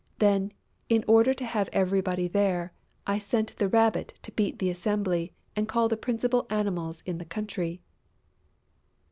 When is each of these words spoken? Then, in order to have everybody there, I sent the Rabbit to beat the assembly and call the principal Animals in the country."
Then, 0.17 0.51
in 0.89 1.05
order 1.07 1.31
to 1.31 1.45
have 1.45 1.69
everybody 1.71 2.27
there, 2.27 2.73
I 3.05 3.19
sent 3.19 3.55
the 3.57 3.67
Rabbit 3.69 4.15
to 4.23 4.31
beat 4.31 4.57
the 4.57 4.71
assembly 4.71 5.31
and 5.55 5.67
call 5.67 5.89
the 5.89 5.95
principal 5.95 6.47
Animals 6.49 7.03
in 7.05 7.19
the 7.19 7.23
country." 7.23 7.83